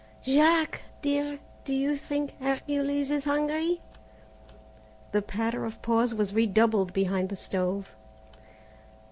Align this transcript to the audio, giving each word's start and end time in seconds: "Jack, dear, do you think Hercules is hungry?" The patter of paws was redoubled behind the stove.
"Jack, 0.23 0.81
dear, 1.03 1.37
do 1.63 1.75
you 1.75 1.95
think 1.95 2.31
Hercules 2.41 3.11
is 3.11 3.23
hungry?" 3.25 3.81
The 5.11 5.21
patter 5.21 5.63
of 5.63 5.79
paws 5.83 6.15
was 6.15 6.33
redoubled 6.33 6.91
behind 6.91 7.29
the 7.29 7.35
stove. 7.35 7.89